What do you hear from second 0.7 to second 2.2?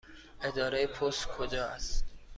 پست کجا است؟